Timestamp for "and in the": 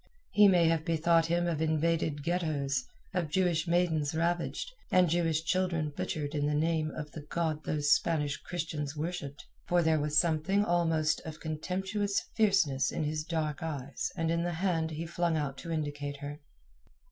14.17-14.53